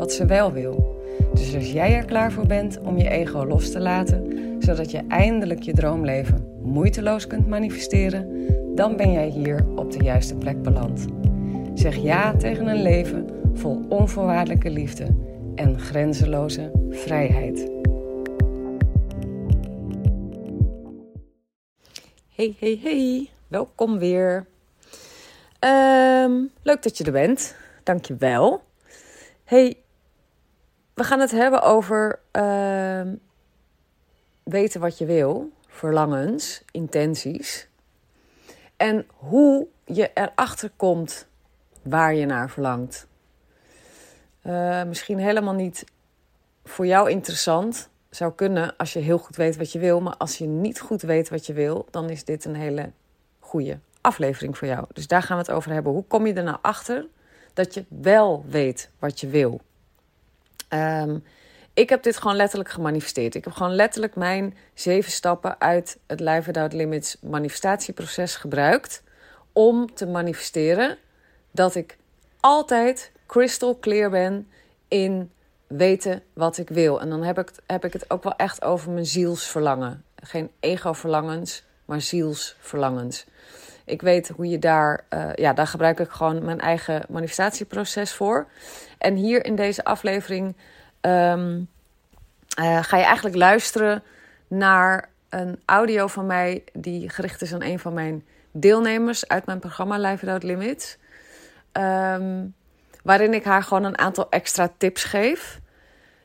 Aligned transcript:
wat 0.00 0.12
ze 0.12 0.26
wel 0.26 0.52
wil. 0.52 1.02
Dus 1.34 1.54
als 1.54 1.72
jij 1.72 1.94
er 1.94 2.04
klaar 2.04 2.32
voor 2.32 2.46
bent 2.46 2.78
om 2.80 2.98
je 2.98 3.08
ego 3.08 3.46
los 3.46 3.70
te 3.70 3.80
laten, 3.80 4.26
zodat 4.58 4.90
je 4.90 5.02
eindelijk 5.08 5.62
je 5.62 5.72
droomleven 5.72 6.58
moeiteloos 6.62 7.26
kunt 7.26 7.48
manifesteren, 7.48 8.46
dan 8.74 8.96
ben 8.96 9.12
jij 9.12 9.28
hier 9.28 9.66
op 9.76 9.92
de 9.92 10.04
juiste 10.04 10.34
plek 10.34 10.62
beland. 10.62 11.06
Zeg 11.74 11.96
ja 11.96 12.36
tegen 12.36 12.66
een 12.66 12.82
leven 12.82 13.26
vol 13.54 13.84
onvoorwaardelijke 13.88 14.70
liefde 14.70 15.06
en 15.54 15.80
grenzeloze 15.80 16.70
vrijheid. 16.90 17.70
Hey, 22.34 22.56
hey, 22.58 22.78
hey, 22.82 23.28
welkom 23.48 23.98
weer. 23.98 24.46
Ehm, 25.58 26.32
leuk 26.62 26.82
dat 26.82 26.98
je 26.98 27.04
er 27.04 27.12
bent. 27.12 27.56
Dank 27.82 28.04
je 28.04 28.16
wel. 28.18 28.62
Hey, 29.44 29.76
we 31.00 31.06
gaan 31.06 31.20
het 31.20 31.30
hebben 31.30 31.62
over 31.62 32.18
ehm, 32.30 33.14
weten 34.42 34.80
wat 34.80 34.98
je 34.98 35.04
wil, 35.06 35.52
verlangens, 35.66 36.62
intenties. 36.70 37.68
En 38.76 39.06
hoe 39.16 39.66
je 39.84 40.10
erachter 40.14 40.70
komt 40.76 41.28
waar 41.82 42.14
je 42.14 42.26
naar 42.26 42.50
verlangt. 42.50 43.06
Uh, 44.46 44.82
misschien 44.82 45.18
helemaal 45.18 45.54
niet 45.54 45.84
voor 46.64 46.86
jou 46.86 47.10
interessant. 47.10 47.88
Zou 48.10 48.32
kunnen 48.32 48.76
als 48.76 48.92
je 48.92 48.98
heel 48.98 49.18
goed 49.18 49.36
weet 49.36 49.56
wat 49.56 49.72
je 49.72 49.78
wil. 49.78 50.00
Maar 50.00 50.16
als 50.16 50.38
je 50.38 50.46
niet 50.46 50.80
goed 50.80 51.02
weet 51.02 51.28
wat 51.28 51.46
je 51.46 51.52
wil, 51.52 51.86
dan 51.90 52.10
is 52.10 52.24
dit 52.24 52.44
een 52.44 52.54
hele 52.54 52.92
goede 53.38 53.78
aflevering 54.00 54.58
voor 54.58 54.68
jou. 54.68 54.84
Dus 54.92 55.06
daar 55.06 55.22
gaan 55.22 55.36
we 55.36 55.42
het 55.42 55.52
over 55.52 55.72
hebben. 55.72 55.92
Hoe 55.92 56.04
kom 56.04 56.26
je 56.26 56.32
er 56.32 56.44
nou 56.44 56.58
achter 56.62 57.06
dat 57.52 57.74
je 57.74 57.84
wel 57.88 58.44
weet 58.48 58.90
wat 58.98 59.20
je 59.20 59.26
wil? 59.26 59.60
Um, 60.74 61.24
ik 61.74 61.88
heb 61.88 62.02
dit 62.02 62.16
gewoon 62.16 62.36
letterlijk 62.36 62.70
gemanifesteerd. 62.70 63.34
Ik 63.34 63.44
heb 63.44 63.52
gewoon 63.52 63.74
letterlijk 63.74 64.16
mijn 64.16 64.56
zeven 64.74 65.12
stappen 65.12 65.60
uit 65.60 65.98
het 66.06 66.20
Life 66.20 66.42
Without 66.42 66.72
Limits 66.72 67.16
manifestatieproces 67.20 68.36
gebruikt 68.36 69.02
om 69.52 69.94
te 69.94 70.06
manifesteren 70.06 70.98
dat 71.50 71.74
ik 71.74 71.96
altijd 72.40 73.12
crystal 73.26 73.78
clear 73.78 74.10
ben 74.10 74.48
in 74.88 75.30
weten 75.66 76.22
wat 76.32 76.58
ik 76.58 76.68
wil. 76.68 77.00
En 77.00 77.10
dan 77.10 77.22
heb 77.22 77.38
ik, 77.38 77.50
heb 77.66 77.84
ik 77.84 77.92
het 77.92 78.10
ook 78.10 78.22
wel 78.22 78.36
echt 78.36 78.64
over 78.64 78.90
mijn 78.90 79.06
zielsverlangen. 79.06 80.04
Geen 80.16 80.50
ego-verlangens, 80.60 81.64
maar 81.84 82.00
zielsverlangens. 82.00 83.26
Ik 83.84 84.02
weet 84.02 84.28
hoe 84.28 84.48
je 84.48 84.58
daar, 84.58 85.04
uh, 85.10 85.34
ja, 85.34 85.52
daar 85.52 85.66
gebruik 85.66 86.00
ik 86.00 86.10
gewoon 86.10 86.44
mijn 86.44 86.60
eigen 86.60 87.02
manifestatieproces 87.08 88.12
voor. 88.12 88.46
En 88.98 89.14
hier 89.14 89.44
in 89.44 89.54
deze 89.54 89.84
aflevering 89.84 90.56
um, 91.00 91.68
uh, 92.60 92.82
ga 92.82 92.96
je 92.96 93.04
eigenlijk 93.04 93.36
luisteren 93.36 94.02
naar 94.48 95.08
een 95.28 95.60
audio 95.64 96.06
van 96.06 96.26
mij 96.26 96.64
die 96.72 97.08
gericht 97.08 97.42
is 97.42 97.54
aan 97.54 97.62
een 97.62 97.78
van 97.78 97.92
mijn 97.92 98.24
deelnemers 98.52 99.28
uit 99.28 99.46
mijn 99.46 99.58
programma 99.58 99.98
Life 99.98 100.26
Without 100.26 100.42
Limits. 100.42 100.98
Um, 101.72 102.54
waarin 103.02 103.34
ik 103.34 103.44
haar 103.44 103.62
gewoon 103.62 103.84
een 103.84 103.98
aantal 103.98 104.30
extra 104.30 104.72
tips 104.76 105.04
geef. 105.04 105.60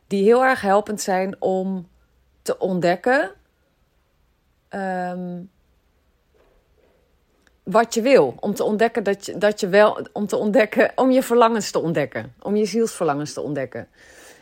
Die 0.08 0.24
heel 0.24 0.44
erg 0.44 0.62
helpend 0.62 1.02
zijn 1.02 1.42
om 1.42 1.88
te 2.42 2.58
ontdekken 2.58 3.32
um, 4.70 5.50
wat 7.66 7.94
je 7.94 8.02
wil. 8.02 8.36
Om 8.40 8.54
te 8.54 8.64
ontdekken 8.64 9.04
dat 9.04 9.26
je, 9.26 9.38
dat 9.38 9.60
je 9.60 9.68
wel. 9.68 10.08
Om 10.12 10.28
te 10.28 10.36
ontdekken. 10.36 10.92
Om 10.96 11.12
je 11.12 11.24
verlangens 11.24 11.72
te 11.72 11.80
ontdekken. 11.80 12.34
Om 12.42 12.56
je 12.56 12.66
zielsverlangens 12.66 13.34
te 13.34 13.42
ontdekken. 13.42 13.88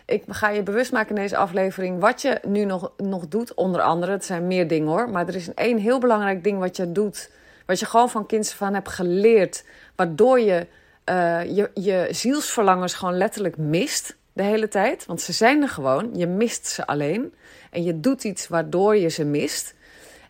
Ik 0.06 0.24
ga 0.28 0.50
je 0.50 0.64
bewust 0.64 0.92
maken 0.92 1.16
in 1.16 1.22
deze 1.22 1.38
aflevering 1.38 2.00
wat 2.00 2.22
je 2.22 2.40
nu 2.48 2.66
nog, 2.66 2.92
nog 2.98 3.28
doet. 3.28 3.54
Onder 3.54 3.82
andere, 3.82 4.12
het 4.12 4.26
zijn 4.26 4.48
meer 4.48 4.68
dingen 4.68 4.88
hoor. 4.88 5.10
Maar 5.10 5.28
er 5.28 5.36
is 5.36 5.54
één 5.54 5.78
heel 5.78 6.00
belangrijk 6.00 6.44
ding 6.44 6.60
wat 6.60 6.78
je 6.78 6.92
doet. 6.92 7.32
Wat 7.66 7.80
je 7.80 7.86
gewoon 7.86 8.10
van 8.10 8.26
kinds 8.26 8.54
van 8.54 8.74
hebt 8.74 8.90
geleerd. 8.90 9.64
Waardoor 9.96 10.40
je, 10.40 10.68
uh, 11.10 11.56
je 11.56 11.70
je 11.74 12.08
zielsverlangens 12.12 12.94
gewoon 12.94 13.18
letterlijk 13.18 13.58
mist 13.58 14.16
de 14.34 14.44
hele 14.44 14.68
tijd. 14.68 15.06
Want 15.06 15.22
ze 15.22 15.34
zijn 15.34 15.62
er 15.62 15.70
gewoon. 15.70 16.10
Je 16.14 16.28
mist 16.28 16.68
ze 16.68 16.88
alleen. 16.88 17.34
En 17.72 17.84
je 17.84 18.00
doet 18.00 18.24
iets 18.24 18.48
waardoor 18.48 18.96
je 18.98 19.10
ze 19.10 19.26
mist. 19.26 19.74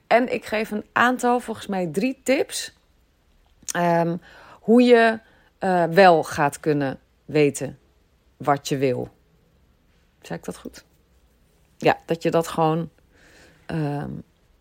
En 0.07 0.33
ik 0.33 0.45
geef 0.45 0.71
een 0.71 0.85
aantal, 0.91 1.39
volgens 1.39 1.67
mij 1.67 1.89
drie 1.91 2.19
tips. 2.23 2.73
Um, 3.75 4.21
hoe 4.59 4.81
je 4.81 5.19
uh, 5.59 5.83
wel 5.83 6.23
gaat 6.23 6.59
kunnen 6.59 6.99
weten 7.25 7.79
wat 8.37 8.67
je 8.67 8.77
wil. 8.77 9.09
Zeg 10.21 10.37
ik 10.37 10.43
dat 10.43 10.57
goed? 10.57 10.83
Ja, 11.77 11.97
dat 12.05 12.23
je 12.23 12.31
dat 12.31 12.47
gewoon. 12.47 12.89
Uh, 13.71 14.03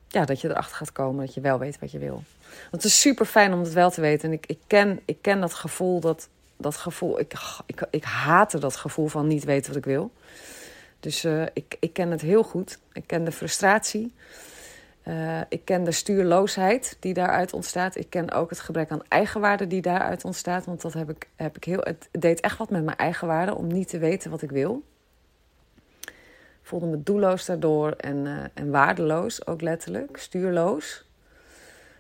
ja, 0.09 0.25
dat 0.25 0.41
je 0.41 0.49
erachter 0.49 0.77
gaat 0.77 0.93
komen 0.93 1.27
dat 1.27 1.35
je 1.35 1.41
wel 1.41 1.59
weet 1.59 1.79
wat 1.79 1.91
je 1.91 1.99
wil. 1.99 2.23
Want 2.71 2.83
het 2.83 2.85
is 2.85 3.01
super 3.01 3.27
fijn 3.27 3.53
om 3.53 3.61
het 3.61 3.73
wel 3.73 3.91
te 3.91 4.01
weten. 4.01 4.29
En 4.29 4.35
ik, 4.35 4.47
ik, 4.47 4.59
ken, 4.67 5.01
ik 5.05 5.19
ken 5.21 5.41
dat 5.41 5.55
gevoel, 5.55 6.01
dat, 6.01 6.29
dat 6.57 6.77
gevoel. 6.77 7.19
Ik, 7.19 7.35
ik, 7.67 7.87
ik 7.91 8.05
haatte 8.05 8.59
dat 8.59 8.77
gevoel 8.77 9.07
van 9.07 9.27
niet 9.27 9.45
weten 9.45 9.69
wat 9.69 9.77
ik 9.77 9.85
wil. 9.85 10.13
Dus 11.01 11.25
uh, 11.25 11.43
ik, 11.53 11.77
ik 11.81 11.93
ken 11.93 12.11
het 12.11 12.21
heel 12.21 12.43
goed. 12.43 12.79
Ik 12.93 13.07
ken 13.07 13.25
de 13.25 13.33
frustratie. 13.33 14.15
Uh, 15.09 15.41
ik 15.49 15.65
ken 15.65 15.85
de 15.85 15.93
stuurloosheid 15.93 16.97
die 17.01 17.15
daaruit 17.15 17.53
ontstaat. 17.53 17.97
Ik 17.97 18.11
ken 18.11 18.31
ook 18.31 18.51
het 18.51 18.61
gebrek 18.61 18.91
aan 18.91 19.03
eigenwaarde 19.09 19.67
die 19.67 19.83
daaruit 19.83 20.25
ontstaat. 20.25 20.65
Want 20.65 20.83
dat 20.83 20.93
heb 20.93 21.11
ik, 21.11 21.29
heb 21.37 21.57
ik 21.57 21.65
heel. 21.65 21.81
Het 21.81 22.09
deed 22.11 22.41
echt 22.41 22.59
wat 22.59 22.71
met 22.71 22.85
mijn 22.85 22.97
eigenwaarde 22.97 23.55
om 23.55 23.67
niet 23.67 23.89
te 23.89 23.99
weten 23.99 24.31
wat 24.31 24.43
ik 24.43 24.51
wil 24.51 24.83
voelde 26.63 26.87
me 26.87 27.03
doelloos 27.03 27.45
daardoor 27.45 27.91
en, 27.91 28.17
uh, 28.17 28.45
en 28.55 28.71
waardeloos, 28.71 29.47
ook 29.47 29.61
letterlijk, 29.61 30.17
stuurloos. 30.17 31.05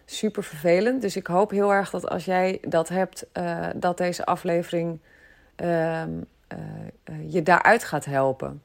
Super 0.04 0.44
vervelend. 0.44 1.02
Dus 1.02 1.16
ik 1.16 1.26
hoop 1.26 1.50
heel 1.50 1.72
erg 1.72 1.91
dat 1.91 2.08
als 2.08 2.24
jij 2.24 2.58
dat 2.68 2.88
hebt, 2.88 3.26
uh, 3.32 3.66
dat 3.74 3.96
deze 3.96 4.24
aflevering 4.24 5.00
uh, 5.56 6.02
je 7.26 7.42
daaruit 7.42 7.84
gaat 7.84 8.04
helpen. 8.04 8.62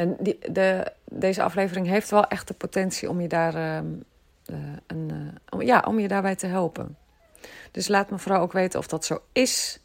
En 0.00 0.16
die, 0.20 0.38
de, 0.52 0.92
deze 1.04 1.42
aflevering 1.42 1.86
heeft 1.86 2.10
wel 2.10 2.26
echt 2.26 2.48
de 2.48 2.54
potentie 2.54 3.08
om 3.08 3.20
je 3.20 3.28
daar 3.28 3.54
ehm, 3.54 3.86
een, 4.86 5.38
om, 5.48 5.62
ja, 5.62 5.84
om 5.86 5.98
je 5.98 6.08
daarbij 6.08 6.36
te 6.36 6.46
helpen. 6.46 6.96
Dus 7.70 7.88
laat 7.88 8.10
me 8.10 8.18
vooral 8.18 8.40
ook 8.40 8.52
weten 8.52 8.78
of 8.78 8.86
dat 8.86 9.04
zo 9.04 9.22
is. 9.32 9.80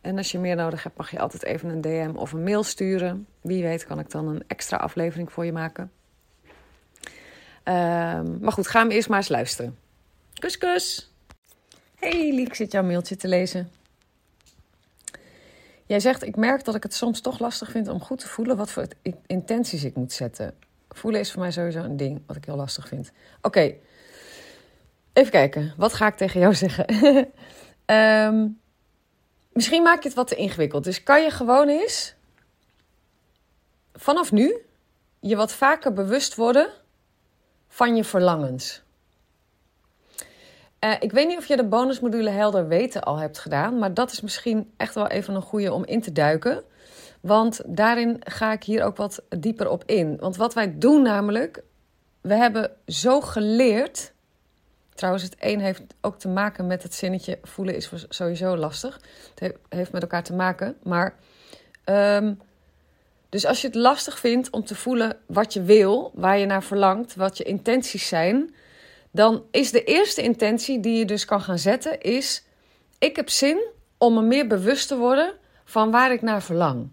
En 0.00 0.16
als 0.16 0.32
je 0.32 0.38
meer 0.38 0.56
nodig 0.56 0.82
hebt, 0.82 0.96
mag 0.96 1.10
je 1.10 1.18
altijd 1.18 1.44
even 1.44 1.68
een 1.68 1.80
DM 1.80 2.10
of 2.14 2.32
een 2.32 2.42
mail 2.42 2.62
sturen. 2.62 3.26
Wie 3.40 3.62
weet 3.62 3.84
kan 3.84 3.98
ik 3.98 4.10
dan 4.10 4.28
een 4.28 4.44
extra 4.46 4.76
aflevering 4.76 5.32
voor 5.32 5.44
je 5.44 5.52
maken. 5.52 5.92
Um, 7.64 8.38
maar 8.40 8.52
goed, 8.52 8.66
ga 8.66 8.80
hem 8.80 8.90
eerst 8.90 9.08
maar 9.08 9.18
eens 9.18 9.28
luisteren. 9.28 9.78
Kus, 10.34 10.58
kus. 10.58 11.12
Hey, 11.94 12.32
Liek, 12.34 12.54
zit 12.54 12.72
jouw 12.72 12.82
mailtje 12.82 13.16
te 13.16 13.28
lezen. 13.28 13.70
Jij 15.86 16.00
zegt, 16.00 16.22
ik 16.22 16.36
merk 16.36 16.64
dat 16.64 16.74
ik 16.74 16.82
het 16.82 16.94
soms 16.94 17.20
toch 17.20 17.38
lastig 17.38 17.70
vind 17.70 17.88
om 17.88 18.00
goed 18.00 18.18
te 18.18 18.28
voelen 18.28 18.56
wat 18.56 18.70
voor 18.70 18.86
intenties 19.26 19.84
ik 19.84 19.94
moet 19.94 20.12
zetten. 20.12 20.54
Voelen 20.88 21.20
is 21.20 21.32
voor 21.32 21.40
mij 21.40 21.50
sowieso 21.50 21.78
een 21.78 21.96
ding 21.96 22.22
wat 22.26 22.36
ik 22.36 22.44
heel 22.44 22.56
lastig 22.56 22.88
vind. 22.88 23.12
Oké, 23.42 23.74
even 25.12 25.30
kijken. 25.30 25.74
Wat 25.76 25.94
ga 25.94 26.06
ik 26.06 26.14
tegen 26.14 26.40
jou 26.40 26.54
zeggen? 26.64 26.86
um, 27.86 28.60
misschien 29.52 29.82
maak 29.82 30.02
je 30.02 30.08
het 30.08 30.16
wat 30.16 30.28
te 30.28 30.34
ingewikkeld. 30.34 30.84
Dus 30.84 31.02
kan 31.02 31.22
je 31.22 31.30
gewoon 31.30 31.68
eens 31.68 32.14
vanaf 33.92 34.32
nu 34.32 34.56
je 35.20 35.36
wat 35.36 35.52
vaker 35.52 35.92
bewust 35.92 36.34
worden 36.34 36.68
van 37.68 37.96
je 37.96 38.04
verlangens. 38.04 38.83
Uh, 40.84 40.92
ik 40.98 41.12
weet 41.12 41.28
niet 41.28 41.38
of 41.38 41.46
je 41.46 41.56
de 41.56 41.64
bonusmodule 41.64 42.30
helder 42.30 42.68
weten 42.68 43.02
al 43.02 43.16
hebt 43.16 43.38
gedaan, 43.38 43.78
maar 43.78 43.94
dat 43.94 44.12
is 44.12 44.20
misschien 44.20 44.72
echt 44.76 44.94
wel 44.94 45.08
even 45.08 45.34
een 45.34 45.42
goede 45.42 45.72
om 45.72 45.84
in 45.84 46.00
te 46.00 46.12
duiken. 46.12 46.62
Want 47.20 47.60
daarin 47.66 48.16
ga 48.20 48.52
ik 48.52 48.64
hier 48.64 48.84
ook 48.84 48.96
wat 48.96 49.22
dieper 49.28 49.68
op 49.68 49.82
in. 49.86 50.16
Want 50.16 50.36
wat 50.36 50.54
wij 50.54 50.78
doen 50.78 51.02
namelijk, 51.02 51.62
we 52.20 52.34
hebben 52.34 52.70
zo 52.86 53.20
geleerd 53.20 54.12
Trouwens, 54.94 55.24
het 55.24 55.36
een 55.38 55.60
heeft 55.60 55.82
ook 56.00 56.18
te 56.18 56.28
maken 56.28 56.66
met 56.66 56.82
het 56.82 56.94
zinnetje 56.94 57.38
voelen 57.42 57.76
is 57.76 57.90
sowieso 58.08 58.56
lastig. 58.56 59.00
Het 59.34 59.56
heeft 59.68 59.92
met 59.92 60.02
elkaar 60.02 60.22
te 60.22 60.34
maken. 60.34 60.76
Maar 60.82 61.14
um, 61.84 62.40
Dus 63.28 63.46
als 63.46 63.60
je 63.60 63.66
het 63.66 63.76
lastig 63.76 64.18
vindt 64.18 64.50
om 64.50 64.64
te 64.64 64.74
voelen 64.74 65.16
wat 65.26 65.52
je 65.52 65.62
wil, 65.62 66.10
waar 66.14 66.38
je 66.38 66.46
naar 66.46 66.62
verlangt, 66.62 67.14
wat 67.14 67.36
je 67.36 67.44
intenties 67.44 68.08
zijn, 68.08 68.54
dan 69.14 69.44
is 69.50 69.70
de 69.70 69.84
eerste 69.84 70.22
intentie 70.22 70.80
die 70.80 70.98
je 70.98 71.04
dus 71.04 71.24
kan 71.24 71.40
gaan 71.40 71.58
zetten 71.58 72.00
is 72.00 72.44
ik 72.98 73.16
heb 73.16 73.28
zin 73.28 73.66
om 73.98 74.14
me 74.14 74.22
meer 74.22 74.46
bewust 74.46 74.88
te 74.88 74.96
worden 74.96 75.34
van 75.64 75.90
waar 75.90 76.12
ik 76.12 76.22
naar 76.22 76.42
verlang. 76.42 76.88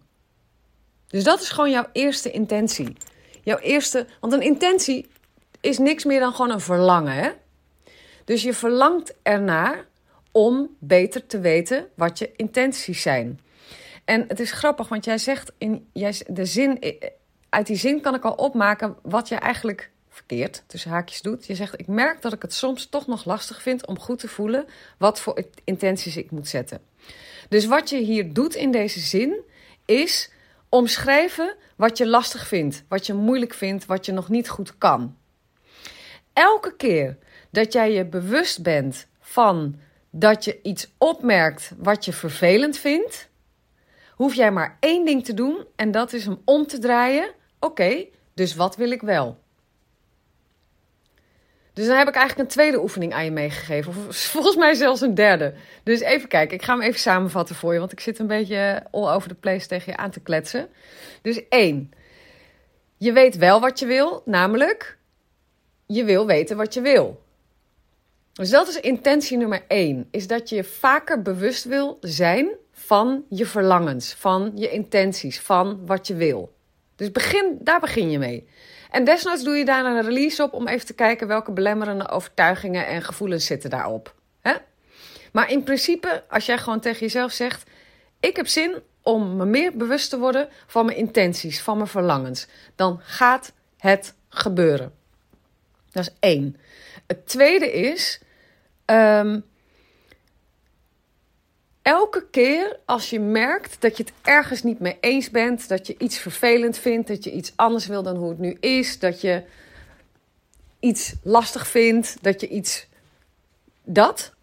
Dus 1.08 1.24
dat 1.24 1.42
is 1.42 1.50
gewoon 1.50 1.70
jouw 1.70 1.86
eerste 1.94 2.32
intentie. 2.32 2.98
Jouw 3.44 3.58
eerste, 3.58 4.08
want 4.20 4.34
een 4.34 4.42
intentie 4.42 5.10
is 5.62 5.78
niks 5.78 6.04
meer 6.04 6.20
dan 6.20 6.34
gewoon 6.34 6.52
een 6.52 6.60
verlangen, 6.60 7.14
hè? 7.14 7.30
Dus 8.26 8.44
je 8.44 8.54
verlangt 8.54 9.14
ernaar 9.24 9.86
om 10.32 10.76
beter 10.80 11.28
te 11.28 11.40
weten 11.40 11.88
wat 11.96 12.20
je 12.20 12.32
intenties 12.36 13.02
zijn. 13.02 13.40
En 14.06 14.26
het 14.28 14.40
is 14.40 14.52
grappig, 14.52 14.88
want 14.88 15.06
jij 15.06 15.18
zegt 15.18 15.52
in 15.58 15.90
jij, 15.94 16.22
de 16.28 16.46
zin, 16.46 17.00
uit 17.50 17.68
die 17.68 17.76
zin 17.76 18.02
kan 18.02 18.16
ik 18.16 18.24
al 18.24 18.34
opmaken 18.34 18.96
wat 19.02 19.28
je 19.28 19.36
eigenlijk 19.36 19.91
verkeerd 20.12 20.64
tussen 20.68 20.92
haakjes 20.92 21.22
doet. 21.22 21.46
Je 21.46 21.56
zegt: 21.56 21.80
Ik 21.80 21.88
merk 21.88 22.22
dat 22.22 22.34
ik 22.34 22.42
het 22.42 22.54
soms 22.54 22.86
toch 22.86 23.08
nog 23.08 23.26
lastig 23.26 23.62
vind 23.62 23.88
om 23.88 24.00
goed 24.00 24.20
te 24.20 24.28
voelen 24.28 24.66
wat 24.98 25.20
voor 25.20 25.44
intenties 25.64 26.18
ik 26.18 26.32
moet 26.32 26.48
zetten. 26.48 26.82
Dus 27.50 27.66
wat 27.66 27.90
je 27.90 27.98
hier 27.98 28.34
doet 28.34 28.56
in 28.56 28.72
deze 28.72 29.00
zin 29.00 29.42
is 29.86 30.32
omschrijven 30.70 31.56
wat 31.76 31.98
je 31.98 32.08
lastig 32.08 32.48
vindt, 32.48 32.84
wat 32.88 33.06
je 33.06 33.14
moeilijk 33.14 33.54
vindt, 33.54 33.86
wat 33.86 34.06
je 34.06 34.12
nog 34.12 34.30
niet 34.30 34.50
goed 34.50 34.78
kan. 34.78 35.18
Elke 36.34 36.76
keer 36.76 37.18
dat 37.50 37.74
jij 37.74 37.92
je 37.92 38.06
bewust 38.06 38.64
bent 38.64 39.08
van 39.20 39.80
dat 40.10 40.46
je 40.46 40.60
iets 40.62 40.92
opmerkt 40.98 41.72
wat 41.78 42.06
je 42.06 42.14
vervelend 42.14 42.78
vindt, 42.78 43.30
hoef 44.16 44.34
jij 44.34 44.52
maar 44.52 44.78
één 44.80 45.06
ding 45.06 45.26
te 45.26 45.34
doen 45.34 45.66
en 45.76 45.92
dat 45.92 46.14
is 46.14 46.26
hem 46.26 46.42
om 46.46 46.68
te 46.68 46.80
draaien. 46.80 47.32
Oké, 47.60 48.06
dus 48.34 48.56
wat 48.56 48.76
wil 48.76 48.92
ik 48.92 49.02
wel? 49.02 49.40
Dus 51.74 51.88
dan 51.88 51.98
heb 51.98 52.08
ik 52.08 52.16
eigenlijk 52.16 52.50
een 52.50 52.56
tweede 52.56 52.82
oefening 52.82 53.14
aan 53.14 53.26
je 53.26 53.32
meegegeven. 53.32 53.94
Of 54.08 54.16
volgens 54.36 54.56
mij 54.56 54.74
zelfs 54.74 55.02
een 55.02 55.16
derde. 55.16 55.54
Dus 55.84 56.00
even 56.00 56.28
kijken, 56.28 56.56
ik 56.56 56.64
ga 56.64 56.74
hem 56.74 56.82
even 56.82 57.00
samenvatten 57.00 57.56
voor 57.56 57.74
je. 57.74 57.80
Want 57.80 57.92
ik 57.92 58.00
zit 58.00 58.20
een 58.20 58.28
beetje 58.28 58.84
all 58.92 59.14
over 59.14 59.30
the 59.30 59.36
place 59.36 59.68
tegen 59.68 59.92
je 59.92 59.98
aan 59.98 60.12
te 60.12 60.20
kletsen. 60.20 60.68
Dus 61.22 61.48
één. 61.50 61.92
Je 62.98 63.12
weet 63.12 63.38
wel 63.38 63.60
wat 63.60 63.80
je 63.80 63.86
wil, 63.86 64.22
namelijk 64.26 64.98
je 65.86 66.04
wil 66.04 66.26
weten 66.26 66.58
wat 66.58 66.74
je 66.74 66.82
wil. 66.82 67.24
Dus 68.34 68.50
dat 68.50 68.68
is 68.68 68.80
intentie 68.80 69.38
nummer 69.38 69.64
één. 69.68 70.08
Is 70.12 70.28
dat 70.28 70.50
je 70.50 70.64
vaker 70.64 71.22
bewust 71.22 71.66
wil 71.66 71.98
zijn 72.02 72.50
van 72.72 73.24
je 73.30 73.46
verlangens, 73.46 74.14
van 74.14 74.52
je 74.56 74.70
intenties, 74.70 75.40
van 75.40 75.86
wat 75.86 76.08
je 76.08 76.16
wil. 76.16 76.54
Dus 76.96 77.12
begin, 77.12 77.58
daar 77.60 77.80
begin 77.80 78.12
je 78.12 78.20
mee. 78.20 78.48
En 78.92 79.04
desnoods 79.04 79.44
doe 79.44 79.56
je 79.56 79.66
daar 79.66 79.86
een 79.86 80.02
release 80.02 80.44
op 80.44 80.54
om 80.54 80.68
even 80.68 80.86
te 80.86 80.94
kijken 80.94 81.28
welke 81.28 81.52
belemmerende 81.52 82.10
overtuigingen 82.10 82.88
en 82.88 83.02
gevoelens 83.02 83.46
zitten 83.46 83.70
daarop. 83.70 84.14
Maar 85.32 85.52
in 85.52 85.64
principe, 85.64 86.24
als 86.30 86.46
jij 86.46 86.58
gewoon 86.58 86.80
tegen 86.80 87.00
jezelf 87.00 87.32
zegt: 87.32 87.70
Ik 88.20 88.36
heb 88.36 88.48
zin 88.48 88.82
om 89.02 89.36
me 89.36 89.46
meer 89.46 89.78
bewust 89.78 90.10
te 90.10 90.18
worden 90.18 90.50
van 90.68 90.86
mijn 90.86 90.98
intenties, 90.98 91.62
van 91.62 91.78
mijn 91.78 91.90
verlangens, 91.90 92.48
dan 92.76 93.00
gaat 93.04 93.54
het 93.78 94.14
gebeuren. 94.30 94.94
Dat 95.92 96.04
is 96.04 96.14
één. 96.20 96.58
Het 97.08 97.28
tweede 97.28 97.72
is. 97.72 98.22
Ehm, 98.86 99.40
elke 101.82 102.26
keer 102.30 102.80
als 102.86 103.10
je 103.10 103.20
merkt 103.20 103.82
dat 103.82 103.98
je 103.98 104.04
het 104.04 104.14
ergens 104.22 104.64
niet 104.64 104.80
mee 104.80 104.98
eens 105.00 105.30
bent, 105.30 105.68
dat 105.68 105.88
je 105.88 105.96
iets 105.98 106.18
vervelend 106.18 106.78
vindt, 106.78 107.08
dat 107.08 107.24
je 107.24 107.32
iets 107.32 107.54
anders 107.56 107.88
wil 107.88 108.04
dan 108.04 108.16
hoe 108.16 108.30
het 108.30 108.40
nu 108.40 108.58
is, 108.60 109.00
dat 109.00 109.22
je 109.22 109.44
iets 110.80 111.14
lastig 111.24 111.68
vindt, 111.68 112.18
dat 112.22 112.42
je 112.42 112.48
iets. 112.48 112.88
dat 113.84 114.34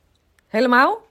helemaal. 0.47 1.07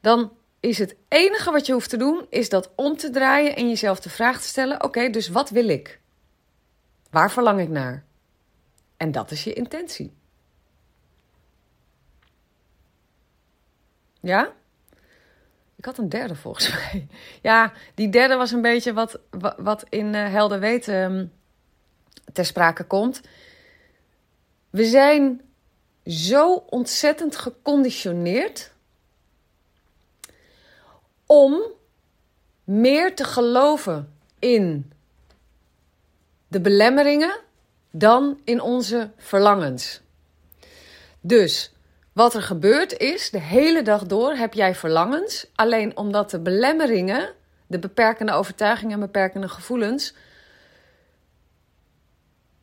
Dan 0.00 0.32
is 0.60 0.78
het 0.78 0.96
enige 1.08 1.50
wat 1.50 1.66
je 1.66 1.72
hoeft 1.72 1.90
te 1.90 1.96
doen, 1.96 2.26
is 2.28 2.48
dat 2.48 2.70
om 2.74 2.96
te 2.96 3.10
draaien 3.10 3.56
en 3.56 3.68
jezelf 3.68 4.00
de 4.00 4.10
vraag 4.10 4.40
te 4.40 4.46
stellen: 4.46 4.84
oké, 4.84 5.10
dus 5.10 5.28
wat 5.28 5.50
wil 5.50 5.68
ik? 5.68 6.00
Waar 7.10 7.30
verlang 7.30 7.60
ik 7.60 7.68
naar? 7.68 8.04
En 8.96 9.12
dat 9.12 9.30
is 9.30 9.44
je 9.44 9.52
intentie. 9.52 10.12
Ja? 14.20 14.52
Ik 15.84 15.90
had 15.90 15.98
een 15.98 16.08
derde 16.08 16.34
volgens 16.34 16.70
mij. 16.74 17.06
Ja, 17.42 17.72
die 17.94 18.08
derde 18.08 18.34
was 18.34 18.50
een 18.50 18.62
beetje 18.62 18.92
wat, 18.92 19.18
wat 19.56 19.84
in 19.88 20.14
uh, 20.14 20.30
helder 20.30 20.60
weten 20.60 20.94
um, 20.94 21.32
ter 22.32 22.44
sprake 22.44 22.84
komt. 22.84 23.20
We 24.70 24.84
zijn 24.84 25.40
zo 26.06 26.54
ontzettend 26.54 27.36
geconditioneerd 27.36 28.72
om 31.26 31.62
meer 32.64 33.14
te 33.16 33.24
geloven 33.24 34.14
in 34.38 34.92
de 36.48 36.60
belemmeringen 36.60 37.40
dan 37.90 38.40
in 38.44 38.60
onze 38.60 39.10
verlangens. 39.16 40.00
Dus 41.20 41.73
wat 42.14 42.34
er 42.34 42.42
gebeurt 42.42 42.98
is, 42.98 43.30
de 43.30 43.40
hele 43.40 43.82
dag 43.82 44.06
door 44.06 44.32
heb 44.32 44.54
jij 44.54 44.74
verlangens. 44.74 45.46
Alleen 45.54 45.96
omdat 45.96 46.30
de 46.30 46.40
belemmeringen, 46.40 47.34
de 47.66 47.78
beperkende 47.78 48.32
overtuigingen 48.32 48.92
en 48.92 49.00
beperkende 49.00 49.48
gevoelens. 49.48 50.14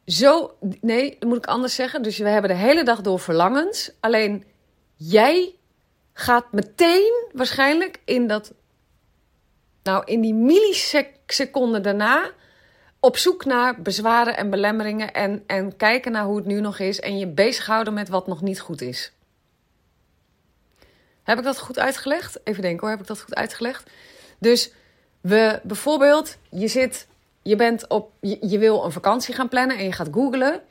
Zo, 0.06 0.58
nee, 0.82 1.16
dat 1.20 1.30
moet 1.30 1.38
ik 1.38 1.46
anders 1.46 1.76
zeggen. 1.76 2.02
Dus 2.02 2.18
we 2.18 2.30
hebben 2.30 2.50
de 2.50 2.58
hele 2.58 2.84
dag 2.84 3.02
door 3.02 3.20
verlangens. 3.20 3.92
Alleen 4.00 4.44
jij 4.96 5.56
gaat 6.14 6.52
meteen 6.52 7.30
waarschijnlijk 7.32 8.00
in 8.06 8.28
dat. 8.28 8.54
Nou, 9.84 10.04
in 10.06 10.22
die 10.22 10.34
milliseconde 10.34 11.82
daarna 11.82 12.32
op 13.00 13.18
zoek 13.18 13.46
naar 13.46 13.82
bezwaren 13.82 14.38
en 14.38 14.50
belemmeringen 14.50 15.14
en, 15.14 15.44
en 15.48 15.78
kijken 15.78 16.12
naar 16.12 16.24
hoe 16.24 16.38
het 16.38 16.46
nu 16.46 16.62
nog 16.62 16.80
is 16.80 17.00
en 17.00 17.18
je 17.18 17.28
bezighouden 17.28 17.94
met 17.94 18.10
wat 18.10 18.28
nog 18.28 18.42
niet 18.42 18.60
goed 18.60 18.82
is. 18.82 19.12
Heb 21.24 21.38
ik 21.38 21.44
dat 21.44 21.60
goed 21.60 21.80
uitgelegd? 21.80 22.40
Even 22.44 22.62
denken 22.62 22.80
hoor, 22.80 22.90
heb 22.90 23.00
ik 23.00 23.08
dat 23.08 23.22
goed 23.22 23.36
uitgelegd? 23.36 23.90
Dus 24.38 24.72
we 25.22 25.60
bijvoorbeeld, 25.64 26.38
je 26.50 26.68
zit, 26.68 27.08
je 27.42 27.56
bent 27.56 27.88
op, 27.88 28.12
je, 28.20 28.38
je 28.42 28.58
wil 28.58 28.84
een 28.84 28.92
vakantie 28.92 29.34
gaan 29.34 29.50
plannen 29.50 29.78
en 29.78 29.84
je 29.84 29.92
gaat 29.92 30.10
googlen. 30.12 30.62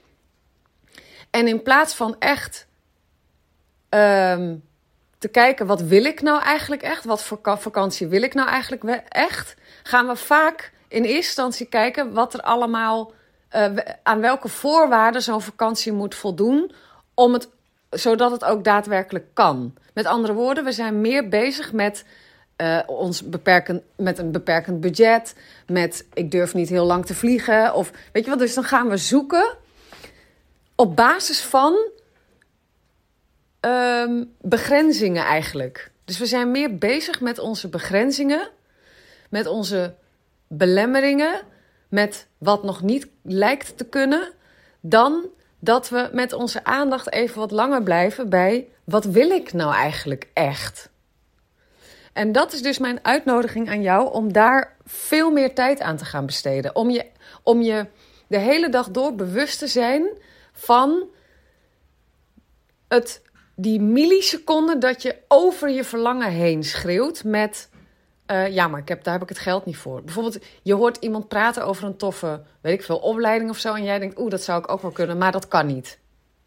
En 1.30 1.48
in 1.48 1.62
plaats 1.62 1.94
van 1.94 2.16
echt 2.18 2.66
ehm, 3.88 4.56
te 5.18 5.28
kijken, 5.28 5.66
wat 5.66 5.80
wil 5.80 6.04
ik 6.04 6.22
nou 6.22 6.42
eigenlijk 6.42 6.82
echt? 6.82 7.04
Wat 7.04 7.22
voor 7.24 7.38
vakantie 7.42 8.06
wil 8.06 8.22
ik 8.22 8.34
nou 8.34 8.48
eigenlijk 8.48 8.84
echt? 9.08 9.54
Gaan 9.82 10.06
we 10.06 10.16
vaak 10.16 10.72
in 10.88 11.02
eerste 11.02 11.16
instantie 11.16 11.66
kijken 11.66 12.12
wat 12.12 12.34
er 12.34 12.40
allemaal, 12.40 13.12
uh, 13.56 13.76
aan 14.02 14.20
welke 14.20 14.48
voorwaarden 14.48 15.22
zo'n 15.22 15.42
vakantie 15.42 15.92
moet 15.92 16.14
voldoen 16.14 16.72
om 17.14 17.32
het 17.32 17.48
zodat 17.90 18.30
het 18.30 18.44
ook 18.44 18.64
daadwerkelijk 18.64 19.26
kan. 19.32 19.74
Met 19.94 20.06
andere 20.06 20.32
woorden, 20.32 20.64
we 20.64 20.72
zijn 20.72 21.00
meer 21.00 21.28
bezig 21.28 21.72
met 21.72 22.04
uh, 22.56 22.80
ons 22.86 23.28
beperken, 23.28 23.82
met 23.96 24.18
een 24.18 24.32
beperkend 24.32 24.80
budget, 24.80 25.34
met 25.66 26.06
ik 26.12 26.30
durf 26.30 26.54
niet 26.54 26.68
heel 26.68 26.86
lang 26.86 27.06
te 27.06 27.14
vliegen. 27.14 27.74
Of 27.74 27.92
weet 28.12 28.24
je 28.24 28.30
wat, 28.30 28.38
dus 28.38 28.54
dan 28.54 28.64
gaan 28.64 28.88
we 28.88 28.96
zoeken 28.96 29.56
op 30.74 30.96
basis 30.96 31.40
van 31.40 31.90
um, 33.60 34.34
begrenzingen 34.40 35.24
eigenlijk. 35.24 35.90
Dus 36.04 36.18
we 36.18 36.26
zijn 36.26 36.50
meer 36.50 36.78
bezig 36.78 37.20
met 37.20 37.38
onze 37.38 37.68
begrenzingen, 37.68 38.48
met 39.30 39.46
onze 39.46 39.94
belemmeringen, 40.48 41.40
met 41.88 42.26
wat 42.38 42.62
nog 42.62 42.82
niet 42.82 43.08
lijkt 43.22 43.76
te 43.76 43.84
kunnen, 43.84 44.32
dan 44.80 45.28
dat 45.60 45.88
we 45.88 46.08
met 46.12 46.32
onze 46.32 46.64
aandacht 46.64 47.12
even 47.12 47.38
wat 47.38 47.50
langer 47.50 47.82
blijven 47.82 48.28
bij 48.28 48.68
wat 48.84 49.04
wil 49.04 49.30
ik 49.30 49.52
nou 49.52 49.74
eigenlijk 49.74 50.28
echt? 50.32 50.90
En 52.12 52.32
dat 52.32 52.52
is 52.52 52.62
dus 52.62 52.78
mijn 52.78 52.98
uitnodiging 53.02 53.68
aan 53.68 53.82
jou 53.82 54.12
om 54.12 54.32
daar 54.32 54.76
veel 54.84 55.30
meer 55.30 55.54
tijd 55.54 55.80
aan 55.80 55.96
te 55.96 56.04
gaan 56.04 56.26
besteden. 56.26 56.76
Om 56.76 56.90
je, 56.90 57.06
om 57.42 57.62
je 57.62 57.86
de 58.26 58.38
hele 58.38 58.68
dag 58.68 58.90
door 58.90 59.14
bewust 59.14 59.58
te 59.58 59.66
zijn 59.66 60.08
van 60.52 61.08
het, 62.88 63.22
die 63.56 63.80
milliseconden 63.80 64.80
dat 64.80 65.02
je 65.02 65.16
over 65.28 65.70
je 65.70 65.84
verlangen 65.84 66.30
heen 66.30 66.64
schreeuwt 66.64 67.24
met 67.24 67.68
uh, 68.30 68.48
ja, 68.48 68.68
maar 68.68 68.80
ik 68.80 68.88
heb, 68.88 69.04
daar 69.04 69.12
heb 69.12 69.22
ik 69.22 69.28
het 69.28 69.38
geld 69.38 69.64
niet 69.64 69.76
voor. 69.76 70.02
Bijvoorbeeld, 70.02 70.38
je 70.62 70.74
hoort 70.74 70.96
iemand 70.96 71.28
praten 71.28 71.64
over 71.64 71.84
een 71.84 71.96
toffe, 71.96 72.42
weet 72.60 72.72
ik 72.72 72.82
veel, 72.82 72.98
opleiding 72.98 73.50
of 73.50 73.58
zo. 73.58 73.74
En 73.74 73.84
jij 73.84 73.98
denkt, 73.98 74.18
oeh, 74.18 74.30
dat 74.30 74.42
zou 74.42 74.62
ik 74.62 74.70
ook 74.70 74.82
wel 74.82 74.90
kunnen, 74.90 75.18
maar 75.18 75.32
dat 75.32 75.48
kan 75.48 75.66
niet. 75.66 75.98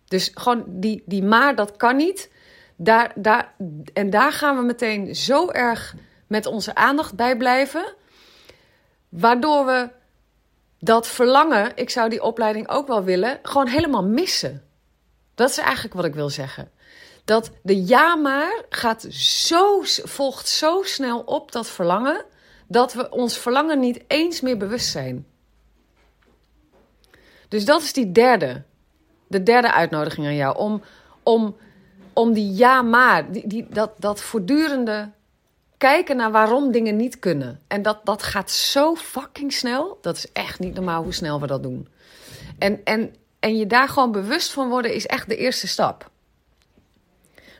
Dus 0.07 0.31
gewoon 0.33 0.63
die, 0.67 1.03
die 1.05 1.23
maar 1.23 1.55
dat 1.55 1.77
kan 1.77 1.95
niet. 1.95 2.31
Daar, 2.75 3.11
daar, 3.15 3.53
en 3.93 4.09
daar 4.09 4.31
gaan 4.31 4.55
we 4.55 4.61
meteen 4.61 5.15
zo 5.15 5.49
erg 5.49 5.95
met 6.27 6.45
onze 6.45 6.75
aandacht 6.75 7.15
bij 7.15 7.37
blijven. 7.37 7.93
Waardoor 9.09 9.65
we 9.65 9.89
dat 10.79 11.07
verlangen, 11.07 11.71
ik 11.75 11.89
zou 11.89 12.09
die 12.09 12.23
opleiding 12.23 12.69
ook 12.69 12.87
wel 12.87 13.03
willen, 13.03 13.39
gewoon 13.41 13.67
helemaal 13.67 14.03
missen. 14.03 14.63
Dat 15.35 15.49
is 15.49 15.57
eigenlijk 15.57 15.93
wat 15.93 16.05
ik 16.05 16.13
wil 16.13 16.29
zeggen. 16.29 16.71
Dat 17.25 17.51
de 17.61 17.85
ja 17.85 18.15
maar 18.15 18.63
gaat 18.69 19.01
zo, 19.11 19.81
volgt 20.03 20.47
zo 20.47 20.81
snel 20.83 21.19
op 21.19 21.51
dat 21.51 21.67
verlangen, 21.69 22.25
dat 22.67 22.93
we 22.93 23.09
ons 23.09 23.37
verlangen 23.37 23.79
niet 23.79 24.03
eens 24.07 24.41
meer 24.41 24.57
bewust 24.57 24.87
zijn. 24.87 25.25
Dus 27.47 27.65
dat 27.65 27.81
is 27.81 27.93
die 27.93 28.11
derde. 28.11 28.63
De 29.27 29.43
derde 29.43 29.71
uitnodiging 29.71 30.27
aan 30.27 30.35
jou. 30.35 30.57
Om, 30.57 30.81
om, 31.23 31.55
om 32.13 32.33
die 32.33 32.53
ja 32.53 32.81
maar, 32.81 33.31
die, 33.31 33.47
die, 33.47 33.67
dat, 33.69 33.91
dat 33.97 34.21
voortdurende 34.21 35.11
kijken 35.77 36.15
naar 36.15 36.31
waarom 36.31 36.71
dingen 36.71 36.95
niet 36.95 37.19
kunnen. 37.19 37.59
En 37.67 37.81
dat, 37.81 37.99
dat 38.03 38.23
gaat 38.23 38.51
zo 38.51 38.95
fucking 38.95 39.53
snel. 39.53 39.97
Dat 40.01 40.17
is 40.17 40.31
echt 40.31 40.59
niet 40.59 40.73
normaal 40.73 41.03
hoe 41.03 41.13
snel 41.13 41.39
we 41.39 41.47
dat 41.47 41.63
doen. 41.63 41.87
En, 42.59 42.81
en, 42.83 43.15
en 43.39 43.57
je 43.57 43.67
daar 43.67 43.89
gewoon 43.89 44.11
bewust 44.11 44.51
van 44.51 44.69
worden 44.69 44.93
is 44.93 45.05
echt 45.05 45.29
de 45.29 45.37
eerste 45.37 45.67
stap. 45.67 46.11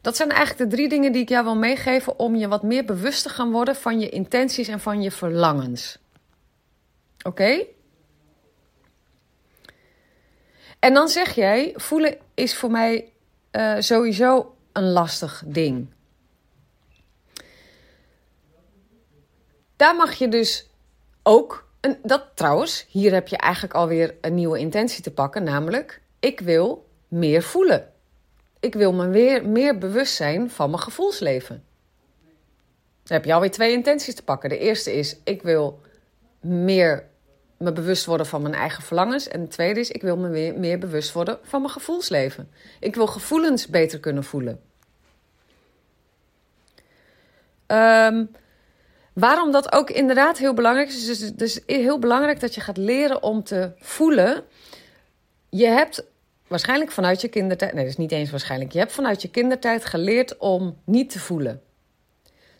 Dat 0.03 0.15
zijn 0.15 0.29
eigenlijk 0.29 0.69
de 0.69 0.75
drie 0.75 0.89
dingen 0.89 1.11
die 1.11 1.21
ik 1.21 1.29
jou 1.29 1.43
wil 1.43 1.55
meegeven 1.55 2.19
om 2.19 2.35
je 2.35 2.47
wat 2.47 2.63
meer 2.63 2.85
bewust 2.85 3.23
te 3.23 3.29
gaan 3.29 3.51
worden 3.51 3.75
van 3.75 3.99
je 3.99 4.09
intenties 4.09 4.67
en 4.67 4.79
van 4.79 5.01
je 5.01 5.11
verlangens. 5.11 5.97
Oké? 7.21 7.65
En 10.79 10.93
dan 10.93 11.07
zeg 11.07 11.35
jij: 11.35 11.73
voelen 11.75 12.17
is 12.33 12.55
voor 12.55 12.71
mij 12.71 13.11
uh, 13.51 13.75
sowieso 13.79 14.55
een 14.71 14.91
lastig 14.91 15.43
ding. 15.45 15.87
Daar 19.75 19.95
mag 19.95 20.13
je 20.13 20.27
dus 20.27 20.69
ook, 21.21 21.67
en 21.79 21.99
dat 22.01 22.25
trouwens, 22.33 22.85
hier 22.89 23.13
heb 23.13 23.27
je 23.27 23.37
eigenlijk 23.37 23.73
alweer 23.73 24.15
een 24.21 24.35
nieuwe 24.35 24.59
intentie 24.59 25.03
te 25.03 25.11
pakken, 25.11 25.43
namelijk: 25.43 26.01
ik 26.19 26.39
wil 26.39 26.89
meer 27.07 27.43
voelen. 27.43 27.92
Ik 28.63 28.73
wil 28.73 28.93
me 28.93 29.07
weer 29.07 29.47
meer 29.47 29.77
bewust 29.77 30.15
zijn 30.15 30.49
van 30.49 30.69
mijn 30.69 30.81
gevoelsleven. 30.81 31.63
Dan 33.03 33.17
heb 33.17 33.25
je 33.25 33.33
alweer 33.33 33.51
twee 33.51 33.71
intenties 33.71 34.15
te 34.15 34.23
pakken. 34.23 34.49
De 34.49 34.57
eerste 34.57 34.93
is: 34.93 35.17
ik 35.23 35.41
wil 35.41 35.81
meer 36.39 37.05
me 37.57 37.71
bewust 37.71 38.05
worden 38.05 38.25
van 38.25 38.41
mijn 38.41 38.53
eigen 38.53 38.83
verlangens. 38.83 39.27
En 39.27 39.41
het 39.41 39.51
tweede 39.51 39.79
is: 39.79 39.91
ik 39.91 40.01
wil 40.01 40.17
me 40.17 40.29
weer 40.29 40.59
meer 40.59 40.79
bewust 40.79 41.11
worden 41.11 41.39
van 41.41 41.61
mijn 41.61 41.73
gevoelsleven. 41.73 42.51
Ik 42.79 42.95
wil 42.95 43.07
gevoelens 43.07 43.67
beter 43.67 43.99
kunnen 43.99 44.23
voelen. 44.23 44.61
Um, 47.67 48.29
Waarom 49.13 49.51
dat 49.51 49.73
ook 49.73 49.89
inderdaad 49.89 50.37
heel 50.37 50.53
belangrijk 50.53 50.87
is. 50.87 51.05
Dus 51.05 51.31
is 51.35 51.61
heel 51.65 51.99
belangrijk 51.99 52.39
dat 52.39 52.55
je 52.55 52.61
gaat 52.61 52.77
leren 52.77 53.23
om 53.23 53.43
te 53.43 53.71
voelen. 53.77 54.43
Je 55.49 55.67
hebt 55.67 56.05
waarschijnlijk 56.53 56.91
vanuit 56.91 57.21
je 57.21 57.27
kindertijd. 57.27 57.73
Nee, 57.73 57.83
dat 57.83 57.91
is 57.91 57.97
niet 57.97 58.11
eens 58.11 58.29
waarschijnlijk. 58.29 58.71
Je 58.71 58.79
hebt 58.79 58.91
vanuit 58.91 59.21
je 59.21 59.29
kindertijd 59.29 59.85
geleerd 59.85 60.37
om 60.37 60.77
niet 60.85 61.09
te 61.09 61.19
voelen. 61.19 61.61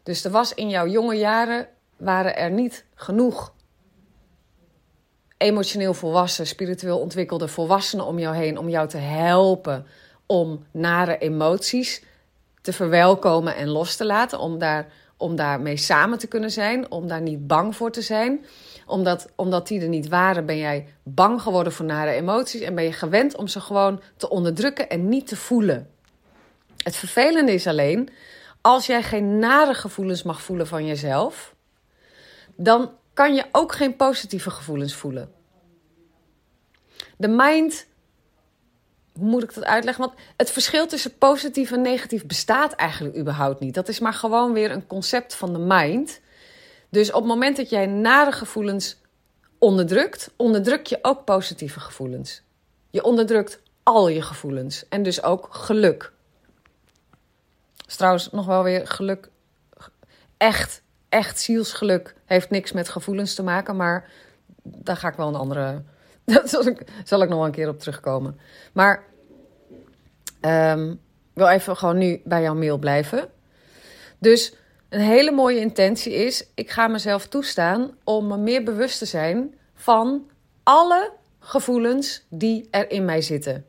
Dus 0.04 0.24
er 0.24 0.32
was 0.32 0.54
in 0.54 0.70
jouw 0.70 0.88
jonge 0.88 1.16
jaren. 1.16 1.68
waren 1.98 2.36
er 2.38 2.52
niet 2.52 2.86
genoeg 2.96 3.54
emotioneel 5.38 5.94
volwassen, 5.94 6.48
spiritueel 6.48 7.00
ontwikkelde 7.00 7.48
volwassenen 7.48 8.06
om 8.06 8.20
jou 8.20 8.36
heen. 8.36 8.58
om 8.58 8.70
jou 8.70 8.88
te 8.88 8.98
helpen 8.98 9.86
om 10.26 10.66
nare 10.72 11.18
emoties 11.18 12.04
te 12.62 12.74
verwelkomen 12.74 13.56
en 13.56 13.68
los 13.68 13.96
te 13.96 14.06
laten. 14.06 14.40
Om 14.40 14.58
daar 14.58 14.88
om 15.18 15.36
daarmee 15.36 15.78
samen 15.78 16.18
te 16.18 16.28
kunnen 16.28 16.52
zijn, 16.52 16.92
om 16.92 17.08
daar 17.08 17.22
niet 17.22 17.48
bang 17.48 17.76
voor 17.76 17.92
te 17.92 18.02
zijn. 18.02 18.46
Omdat, 18.86 19.30
omdat 19.36 19.68
die 19.68 19.82
er 19.82 19.88
niet 19.88 20.08
waren, 20.08 20.46
ben 20.46 20.58
jij 20.58 20.88
bang 21.04 21.42
geworden 21.42 21.74
voor 21.74 21.86
nare 21.86 22.12
emoties 22.12 22.62
en 22.62 22.76
ben 22.76 22.84
je 22.84 22.92
gewend 22.92 23.36
om 23.36 23.48
ze 23.48 23.60
gewoon 23.60 24.02
te 24.18 24.30
onderdrukken 24.30 24.90
en 24.90 25.10
niet 25.10 25.28
te 25.28 25.36
voelen. 25.36 25.90
Het 26.84 26.96
vervelende 26.96 27.54
is 27.54 27.68
alleen, 27.68 28.10
als 28.62 28.86
jij 28.86 29.04
geen 29.04 29.40
nare 29.40 29.74
gevoelens 29.74 30.24
mag 30.24 30.42
voelen 30.42 30.68
van 30.68 30.86
jezelf, 30.86 31.56
dan 32.56 32.92
kan 33.14 33.36
je 33.36 33.46
ook 33.52 33.74
geen 33.74 33.96
positieve 33.96 34.50
gevoelens 34.50 34.96
voelen. 34.96 35.32
De 37.18 37.28
mind 37.28 37.86
hoe 39.14 39.30
moet 39.30 39.44
ik 39.44 39.54
dat 39.54 39.64
uitleggen? 39.64 40.06
Want 40.06 40.20
het 40.38 40.52
verschil 40.52 40.88
tussen 40.88 41.18
positief 41.18 41.72
en 41.72 41.82
negatief 41.82 42.26
bestaat 42.26 42.74
eigenlijk 42.74 43.18
überhaupt 43.18 43.60
niet. 43.60 43.74
Dat 43.74 43.88
is 43.88 44.00
maar 44.00 44.14
gewoon 44.14 44.54
weer 44.54 44.72
een 44.72 44.88
concept 44.88 45.36
van 45.36 45.54
de 45.54 45.60
mind. 45.60 46.22
Dus 46.94 47.12
op 47.12 47.20
het 47.20 47.26
moment 47.26 47.58
dat 47.58 47.70
jij 47.70 47.86
nare 47.86 48.32
gevoelens 48.32 49.02
onderdrukt, 49.58 50.34
onderdruk 50.36 50.86
je 50.86 51.00
ook 51.02 51.26
positieve 51.26 51.80
gevoelens. 51.80 52.42
Je 52.90 53.04
onderdrukt 53.04 53.62
al 53.84 54.08
je 54.08 54.22
gevoelens 54.22 54.88
en 54.90 55.04
dus 55.04 55.24
ook 55.24 55.48
geluk. 55.52 56.12
is 57.88 57.96
trouwens 57.96 58.32
nog 58.32 58.46
wel 58.46 58.64
weer 58.64 58.88
geluk. 58.88 59.30
Echt, 60.38 60.82
echt 61.10 61.40
zielsgeluk 61.40 62.16
heeft 62.26 62.50
niks 62.50 62.72
met 62.72 62.90
gevoelens 62.90 63.36
te 63.36 63.44
maken, 63.44 63.76
maar 63.76 64.10
daar 64.64 64.98
ga 64.98 65.08
ik 65.08 65.16
wel 65.16 65.28
een 65.28 65.36
andere 65.36 65.82
Dat 66.26 66.50
zal 66.50 66.66
ik, 66.66 66.82
ik 67.04 67.30
nog 67.30 67.30
wel 67.30 67.46
een 67.46 67.52
keer 67.52 67.70
op 67.70 67.80
terugkomen. 67.80 68.40
Maar 68.74 69.04
um, 70.42 71.00
wil 71.34 71.48
even 71.48 71.78
gewoon 71.78 71.98
nu 71.98 72.22
bij 72.24 72.42
jouw 72.42 72.56
mail 72.56 72.78
blijven. 72.78 73.30
Dus 74.20 74.54
een 74.94 75.02
hele 75.02 75.32
mooie 75.32 75.60
intentie 75.60 76.14
is: 76.14 76.46
ik 76.56 76.70
ga 76.70 76.88
mezelf 76.88 77.28
toestaan 77.28 77.98
om 78.04 78.28
me 78.28 78.38
meer 78.38 78.64
bewust 78.64 78.98
te 78.98 79.06
zijn 79.06 79.56
van 79.74 80.30
alle 80.64 81.12
gevoelens 81.40 82.26
die 82.30 82.68
er 82.72 82.92
in 82.92 83.06
mij 83.06 83.22
zitten. 83.22 83.66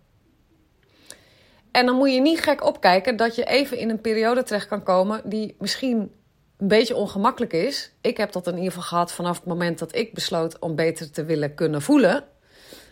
En 1.71 1.87
dan 1.87 1.97
moet 1.97 2.13
je 2.13 2.21
niet 2.21 2.41
gek 2.41 2.65
opkijken 2.65 3.17
dat 3.17 3.35
je 3.35 3.45
even 3.45 3.79
in 3.79 3.91
een 3.91 4.01
periode 4.01 4.43
terecht 4.43 4.69
kan 4.69 4.83
komen 4.83 5.21
die 5.25 5.57
misschien 5.59 6.13
een 6.57 6.69
beetje 6.69 6.97
ongemakkelijk 6.97 7.53
is. 7.53 7.93
Ik 8.01 8.17
heb 8.17 8.33
dat 8.33 8.47
in 8.47 8.57
ieder 8.57 8.73
geval 8.73 8.89
gehad 8.89 9.13
vanaf 9.13 9.37
het 9.37 9.47
moment 9.47 9.79
dat 9.79 9.95
ik 9.95 10.15
besloot 10.15 10.59
om 10.59 10.75
beter 10.75 11.11
te 11.11 11.25
willen 11.25 11.55
kunnen 11.55 11.83
voelen. 11.83 12.25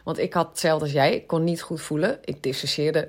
Want 0.05 0.19
ik 0.19 0.33
had 0.33 0.49
hetzelfde 0.49 0.85
als 0.85 0.93
jij. 0.93 1.15
Ik 1.15 1.27
kon 1.27 1.45
niet 1.45 1.63
goed 1.63 1.81
voelen. 1.81 2.19
Ik 2.25 2.43
dissocieerde 2.43 3.09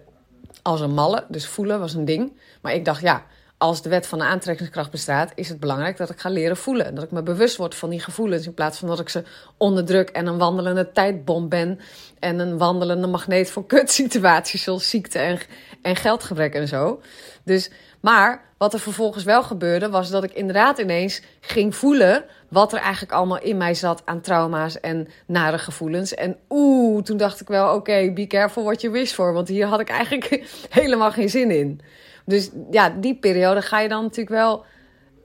als 0.61 0.81
een 0.81 0.93
malle. 0.93 1.25
Dus 1.27 1.47
voelen 1.47 1.79
was 1.79 1.93
een 1.93 2.05
ding. 2.05 2.39
Maar 2.61 2.73
ik 2.73 2.85
dacht, 2.85 3.01
ja, 3.01 3.25
als 3.63 3.81
de 3.81 3.89
wet 3.89 4.07
van 4.07 4.19
de 4.19 4.25
aantrekkingskracht 4.25 4.91
bestaat, 4.91 5.31
is 5.35 5.49
het 5.49 5.59
belangrijk 5.59 5.97
dat 5.97 6.09
ik 6.09 6.19
ga 6.19 6.29
leren 6.29 6.57
voelen. 6.57 6.85
En 6.85 6.95
dat 6.95 7.03
ik 7.03 7.11
me 7.11 7.23
bewust 7.23 7.57
word 7.57 7.75
van 7.75 7.89
die 7.89 7.99
gevoelens. 7.99 8.45
In 8.45 8.53
plaats 8.53 8.79
van 8.79 8.87
dat 8.87 8.99
ik 8.99 9.09
ze 9.09 9.23
onderdruk 9.57 10.09
en 10.09 10.27
een 10.27 10.37
wandelende 10.37 10.91
tijdbom 10.91 11.49
ben. 11.49 11.79
En 12.19 12.39
een 12.39 12.57
wandelende 12.57 13.07
magneet 13.07 13.51
voor 13.51 13.65
kutsituaties 13.65 14.63
zoals 14.63 14.89
ziekte 14.89 15.19
en, 15.19 15.39
en 15.81 15.95
geldgebrek 15.95 16.53
en 16.53 16.67
zo. 16.67 17.01
Dus, 17.43 17.71
maar 17.99 18.43
wat 18.57 18.73
er 18.73 18.79
vervolgens 18.79 19.23
wel 19.23 19.43
gebeurde, 19.43 19.89
was 19.89 20.09
dat 20.09 20.23
ik 20.23 20.33
inderdaad 20.33 20.77
ineens 20.77 21.21
ging 21.39 21.75
voelen 21.75 22.25
wat 22.49 22.73
er 22.73 22.79
eigenlijk 22.79 23.13
allemaal 23.13 23.41
in 23.41 23.57
mij 23.57 23.73
zat 23.73 24.01
aan 24.05 24.21
trauma's 24.21 24.79
en 24.79 25.07
nare 25.27 25.57
gevoelens. 25.57 26.13
En 26.13 26.37
oeh, 26.49 27.03
toen 27.03 27.17
dacht 27.17 27.41
ik 27.41 27.47
wel, 27.47 27.75
oké, 27.75 28.11
be 28.13 28.27
careful 28.27 28.63
what 28.63 28.81
you 28.81 28.93
wish 28.93 29.11
for. 29.11 29.33
Want 29.33 29.47
hier 29.47 29.65
had 29.65 29.79
ik 29.79 29.89
eigenlijk 29.89 30.43
helemaal 30.69 31.11
geen 31.11 31.29
zin 31.29 31.51
in. 31.51 31.81
Dus 32.25 32.49
ja, 32.71 32.89
die 32.89 33.15
periode 33.15 33.61
ga 33.61 33.79
je 33.79 33.89
dan 33.89 34.03
natuurlijk 34.03 34.35
wel 34.35 34.65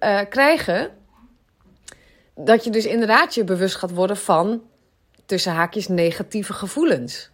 uh, 0.00 0.20
krijgen. 0.28 0.90
Dat 2.34 2.64
je 2.64 2.70
dus 2.70 2.86
inderdaad 2.86 3.34
je 3.34 3.44
bewust 3.44 3.76
gaat 3.76 3.94
worden 3.94 4.16
van, 4.16 4.62
tussen 5.26 5.52
haakjes, 5.52 5.88
negatieve 5.88 6.52
gevoelens. 6.52 7.30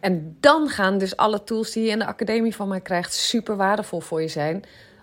En 0.00 0.36
dan 0.40 0.68
gaan 0.68 0.98
dus 0.98 1.16
alle 1.16 1.44
tools 1.44 1.70
die 1.70 1.84
je 1.84 1.90
in 1.90 1.98
de 1.98 2.06
academie 2.06 2.54
van 2.54 2.68
mij 2.68 2.80
krijgt 2.80 3.14
super 3.14 3.56
waardevol 3.56 4.00
voor 4.00 4.20
je 4.20 4.28
zijn. 4.28 4.62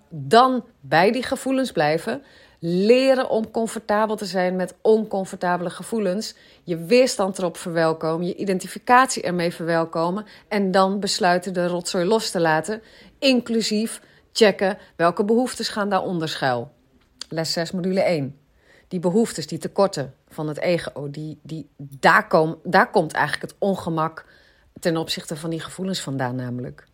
Dan 0.09 0.65
bij 0.79 1.11
die 1.11 1.23
gevoelens 1.23 1.71
blijven. 1.71 2.23
Leren 2.59 3.29
om 3.29 3.51
comfortabel 3.51 4.15
te 4.15 4.25
zijn 4.25 4.55
met 4.55 4.75
oncomfortabele 4.81 5.69
gevoelens. 5.69 6.35
Je 6.63 6.77
weerstand 6.77 7.37
erop 7.37 7.57
verwelkomen. 7.57 8.27
Je 8.27 8.35
identificatie 8.35 9.23
ermee 9.23 9.53
verwelkomen. 9.53 10.25
En 10.47 10.71
dan 10.71 10.99
besluiten 10.99 11.53
de 11.53 11.67
rotzooi 11.67 12.05
los 12.05 12.31
te 12.31 12.39
laten. 12.39 12.81
Inclusief 13.19 14.01
checken 14.31 14.77
welke 14.95 15.25
behoeftes 15.25 15.69
gaan 15.69 15.89
daaronder 15.89 16.29
schuil. 16.29 16.71
Les 17.29 17.53
6, 17.53 17.71
module 17.71 18.01
1. 18.01 18.39
Die 18.87 18.99
behoeftes, 18.99 19.47
die 19.47 19.57
tekorten 19.57 20.13
van 20.27 20.47
het 20.47 20.59
ego, 20.59 21.09
die, 21.09 21.39
die, 21.43 21.69
daar, 21.77 22.27
kom, 22.27 22.59
daar 22.63 22.89
komt 22.89 23.13
eigenlijk 23.13 23.51
het 23.51 23.59
ongemak 23.59 24.25
ten 24.79 24.97
opzichte 24.97 25.35
van 25.35 25.49
die 25.49 25.59
gevoelens 25.59 26.01
vandaan 26.01 26.35
namelijk 26.35 26.86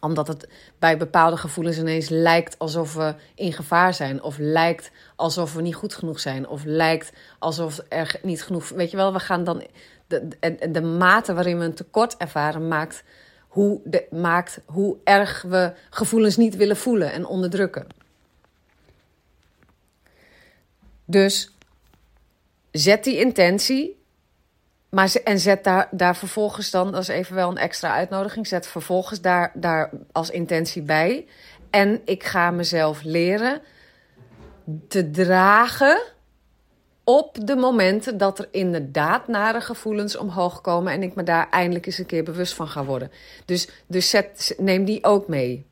omdat 0.00 0.28
het 0.28 0.48
bij 0.78 0.96
bepaalde 0.96 1.36
gevoelens 1.36 1.78
ineens 1.78 2.08
lijkt 2.08 2.58
alsof 2.58 2.94
we 2.94 3.14
in 3.34 3.52
gevaar 3.52 3.94
zijn. 3.94 4.22
Of 4.22 4.36
lijkt 4.38 4.90
alsof 5.16 5.54
we 5.54 5.62
niet 5.62 5.74
goed 5.74 5.94
genoeg 5.94 6.20
zijn. 6.20 6.48
Of 6.48 6.64
lijkt 6.64 7.12
alsof 7.38 7.80
er 7.88 8.18
niet 8.22 8.42
genoeg. 8.42 8.68
Weet 8.68 8.90
je 8.90 8.96
wel, 8.96 9.12
we 9.12 9.18
gaan 9.18 9.44
dan. 9.44 9.66
De, 10.06 10.28
de, 10.40 10.70
de 10.70 10.82
mate 10.82 11.34
waarin 11.34 11.58
we 11.58 11.64
een 11.64 11.74
tekort 11.74 12.16
ervaren 12.16 12.68
maakt 12.68 13.02
hoe, 13.48 13.80
maakt 14.10 14.60
hoe 14.66 14.96
erg 15.04 15.42
we 15.42 15.72
gevoelens 15.90 16.36
niet 16.36 16.56
willen 16.56 16.76
voelen 16.76 17.12
en 17.12 17.26
onderdrukken. 17.26 17.86
Dus 21.04 21.50
zet 22.70 23.04
die 23.04 23.18
intentie 23.18 23.97
maar 24.90 25.14
en 25.24 25.38
zet 25.38 25.64
daar, 25.64 25.88
daar 25.90 26.16
vervolgens 26.16 26.70
dan, 26.70 26.92
dat 26.92 27.00
is 27.00 27.08
even 27.08 27.34
wel 27.34 27.50
een 27.50 27.56
extra 27.56 27.94
uitnodiging, 27.94 28.46
zet 28.46 28.66
vervolgens 28.66 29.20
daar, 29.20 29.52
daar 29.54 29.90
als 30.12 30.30
intentie 30.30 30.82
bij. 30.82 31.26
En 31.70 32.00
ik 32.04 32.24
ga 32.24 32.50
mezelf 32.50 33.02
leren 33.02 33.60
te 34.88 35.10
dragen 35.10 36.00
op 37.04 37.46
de 37.46 37.56
momenten 37.56 38.18
dat 38.18 38.38
er 38.38 38.48
inderdaad 38.50 39.28
nare 39.28 39.60
gevoelens 39.60 40.16
omhoog 40.16 40.60
komen 40.60 40.92
en 40.92 41.02
ik 41.02 41.14
me 41.14 41.22
daar 41.22 41.50
eindelijk 41.50 41.86
eens 41.86 41.98
een 41.98 42.06
keer 42.06 42.24
bewust 42.24 42.54
van 42.54 42.68
ga 42.68 42.84
worden. 42.84 43.10
Dus, 43.44 43.68
dus 43.86 44.10
zet, 44.10 44.54
neem 44.58 44.84
die 44.84 45.04
ook 45.04 45.28
mee. 45.28 45.66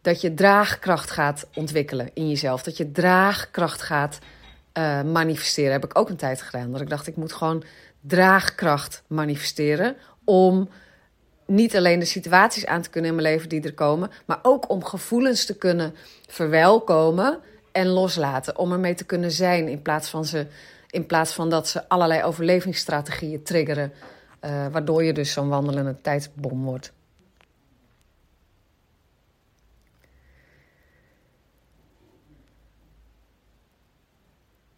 Dat 0.00 0.20
je 0.20 0.34
draagkracht 0.34 1.10
gaat 1.10 1.46
ontwikkelen 1.54 2.10
in 2.14 2.28
jezelf. 2.28 2.62
Dat 2.62 2.76
je 2.76 2.92
draagkracht 2.92 3.82
gaat 3.82 4.18
uh, 4.78 5.02
manifesteren. 5.02 5.72
Heb 5.72 5.84
ik 5.84 5.98
ook 5.98 6.08
een 6.08 6.16
tijd 6.16 6.42
gedaan. 6.42 6.72
Dat 6.72 6.80
ik 6.80 6.88
dacht, 6.88 7.06
ik 7.06 7.16
moet 7.16 7.32
gewoon 7.32 7.64
draagkracht 8.02 9.02
manifesteren. 9.06 9.96
Om 10.24 10.68
niet 11.46 11.76
alleen 11.76 11.98
de 11.98 12.04
situaties 12.04 12.66
aan 12.66 12.82
te 12.82 12.90
kunnen 12.90 13.10
in 13.10 13.16
mijn 13.16 13.28
leven 13.28 13.48
die 13.48 13.62
er 13.62 13.74
komen, 13.74 14.10
maar 14.26 14.38
ook 14.42 14.70
om 14.70 14.84
gevoelens 14.84 15.44
te 15.44 15.56
kunnen 15.56 15.94
verwelkomen 16.28 17.38
en 17.72 17.86
loslaten. 17.86 18.58
Om 18.58 18.72
ermee 18.72 18.94
te 18.94 19.04
kunnen 19.04 19.30
zijn 19.30 19.68
in 19.68 19.82
plaats 19.82 20.08
van, 20.08 20.24
ze, 20.24 20.46
in 20.90 21.06
plaats 21.06 21.32
van 21.32 21.50
dat 21.50 21.68
ze 21.68 21.88
allerlei 21.88 22.22
overlevingsstrategieën 22.22 23.42
triggeren, 23.42 23.92
uh, 24.44 24.66
waardoor 24.66 25.04
je 25.04 25.12
dus 25.12 25.32
zo'n 25.32 25.48
wandelende 25.48 26.00
tijdsbom 26.00 26.64
wordt. 26.64 26.92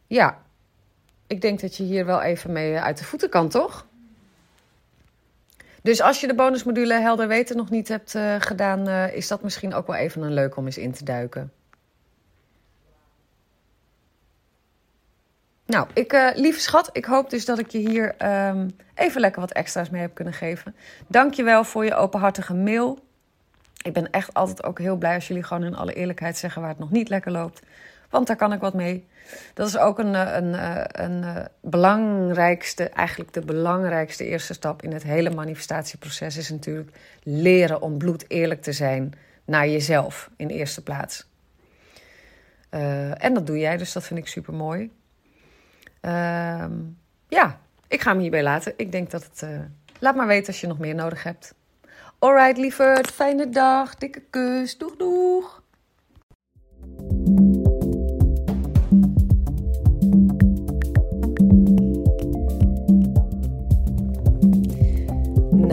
Ja, 0.06 0.43
ik 1.34 1.40
denk 1.40 1.60
dat 1.60 1.76
je 1.76 1.82
hier 1.82 2.06
wel 2.06 2.22
even 2.22 2.52
mee 2.52 2.78
uit 2.78 2.98
de 2.98 3.04
voeten 3.04 3.28
kan, 3.28 3.48
toch? 3.48 3.86
Dus 5.82 6.00
als 6.00 6.20
je 6.20 6.26
de 6.26 6.34
bonusmodule 6.34 6.94
helder 6.94 7.28
weten 7.28 7.56
nog 7.56 7.70
niet 7.70 7.88
hebt 7.88 8.14
uh, 8.14 8.34
gedaan, 8.38 8.88
uh, 8.88 9.16
is 9.16 9.28
dat 9.28 9.42
misschien 9.42 9.74
ook 9.74 9.86
wel 9.86 9.96
even 9.96 10.22
een 10.22 10.32
leuk 10.32 10.56
om 10.56 10.66
eens 10.66 10.78
in 10.78 10.92
te 10.92 11.04
duiken. 11.04 11.52
Nou, 15.66 15.86
ik, 15.94 16.32
lieve 16.34 16.60
schat, 16.60 16.90
ik 16.92 17.04
hoop 17.04 17.30
dus 17.30 17.44
dat 17.44 17.58
ik 17.58 17.70
je 17.70 17.78
hier 17.78 18.14
um, 18.48 18.76
even 18.94 19.20
lekker 19.20 19.40
wat 19.40 19.52
extra's 19.52 19.90
mee 19.90 20.00
heb 20.00 20.14
kunnen 20.14 20.34
geven. 20.34 20.74
Dankjewel 21.06 21.64
voor 21.64 21.84
je 21.84 21.94
openhartige 21.94 22.54
mail. 22.54 22.98
Ik 23.82 23.92
ben 23.92 24.10
echt 24.10 24.34
altijd 24.34 24.64
ook 24.64 24.78
heel 24.78 24.96
blij 24.96 25.14
als 25.14 25.28
jullie 25.28 25.42
gewoon 25.42 25.64
in 25.64 25.76
alle 25.76 25.92
eerlijkheid 25.92 26.36
zeggen 26.36 26.60
waar 26.60 26.70
het 26.70 26.78
nog 26.78 26.90
niet 26.90 27.08
lekker 27.08 27.32
loopt. 27.32 27.62
Want 28.14 28.26
daar 28.26 28.36
kan 28.36 28.52
ik 28.52 28.60
wat 28.60 28.74
mee. 28.74 29.06
Dat 29.54 29.68
is 29.68 29.76
ook 29.76 29.98
een, 29.98 30.14
een, 30.14 30.54
een, 31.02 31.22
een 31.22 31.48
belangrijkste, 31.60 32.88
eigenlijk 32.88 33.32
de 33.32 33.40
belangrijkste 33.40 34.24
eerste 34.24 34.54
stap 34.54 34.82
in 34.82 34.92
het 34.92 35.02
hele 35.02 35.30
manifestatieproces 35.30 36.36
is 36.36 36.50
natuurlijk 36.50 36.98
leren 37.22 37.80
om 37.80 37.98
bloed 37.98 38.30
eerlijk 38.30 38.62
te 38.62 38.72
zijn 38.72 39.12
naar 39.44 39.68
jezelf 39.68 40.30
in 40.36 40.48
eerste 40.48 40.82
plaats. 40.82 41.26
En 43.18 43.34
dat 43.34 43.46
doe 43.46 43.58
jij, 43.58 43.76
dus 43.76 43.92
dat 43.92 44.04
vind 44.04 44.20
ik 44.20 44.26
super 44.26 44.54
mooi. 44.54 44.90
Uh, 46.02 46.64
ja, 47.28 47.60
ik 47.88 48.00
ga 48.00 48.10
hem 48.10 48.20
hierbij 48.20 48.42
laten. 48.42 48.72
Ik 48.76 48.92
denk 48.92 49.10
dat 49.10 49.24
het. 49.24 49.46
Laat 49.98 50.16
maar 50.16 50.26
weten 50.26 50.46
als 50.46 50.60
je 50.60 50.66
nog 50.66 50.78
meer 50.78 50.94
nodig 50.94 51.22
hebt. 51.22 51.54
Alright, 52.18 52.58
lieverd. 52.58 53.10
Fijne 53.10 53.48
dag. 53.48 53.94
Dikke 53.94 54.22
kus. 54.30 54.78
Doeg, 54.78 54.96
doeg. 54.96 55.63